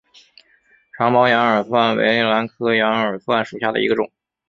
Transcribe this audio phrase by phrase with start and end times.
[0.97, 4.11] 长苞羊耳蒜为兰科羊耳蒜属下的一个种。